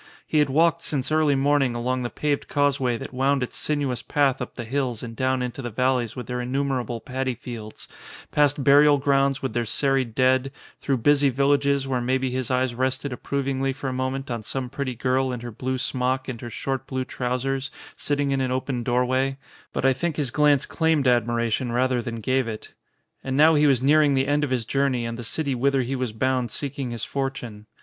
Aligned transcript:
He 0.25 0.39
had 0.39 0.49
walked 0.49 0.81
since 0.81 1.11
early 1.11 1.35
morning 1.35 1.75
along 1.75 2.01
the 2.01 2.09
paved 2.09 2.47
causeway 2.47 2.97
that 2.97 3.13
wound 3.13 3.43
its 3.43 3.55
sinuous 3.55 4.01
path 4.01 4.41
up 4.41 4.55
the 4.55 4.63
hills 4.65 5.03
and 5.03 5.15
down 5.15 5.43
into 5.43 5.61
the 5.61 5.69
val 5.69 5.97
leys 5.97 6.15
with 6.15 6.25
their 6.25 6.41
innumerable 6.41 6.99
padi 6.99 7.35
fields, 7.35 7.87
past 8.31 8.63
burial 8.63 8.97
grounds 8.97 9.43
with 9.43 9.53
their 9.53 9.63
serried 9.63 10.15
dead, 10.15 10.51
through 10.79 10.97
busy 10.97 11.29
vil 11.29 11.49
lages 11.55 11.85
where 11.85 12.01
maybe 12.01 12.31
his 12.31 12.49
eyes 12.49 12.73
rested 12.73 13.13
approvingly 13.13 13.73
for 13.73 13.89
a 13.89 13.93
moment 13.93 14.31
on 14.31 14.41
some 14.41 14.71
pretty 14.71 14.95
girl 14.95 15.31
in 15.31 15.41
her 15.41 15.51
blue 15.51 15.77
smock 15.77 16.27
and 16.27 16.41
her 16.41 16.49
short 16.49 16.87
blue 16.87 17.05
trousers, 17.05 17.69
sitting 17.95 18.31
in 18.31 18.41
an 18.41 18.49
open 18.51 18.81
doorway 18.81 19.37
(but 19.71 19.85
I 19.85 19.93
think 19.93 20.15
his 20.15 20.31
glance 20.31 20.65
claimed 20.65 21.05
admira 21.05 21.51
tion 21.51 21.71
rather 21.71 22.01
than 22.01 22.21
gave 22.21 22.47
it), 22.47 22.73
and 23.23 23.37
now 23.37 23.53
he 23.53 23.67
was 23.67 23.83
near 23.83 24.01
ing 24.01 24.15
the 24.15 24.25
end 24.27 24.43
of 24.43 24.49
his 24.49 24.65
journey 24.65 25.05
and 25.05 25.15
the 25.15 25.23
city 25.23 25.53
whither 25.53 25.83
he 25.83 25.95
was 25.95 26.11
bound 26.11 26.49
seeking 26.49 26.89
his 26.89 27.05
fortune. 27.05 27.67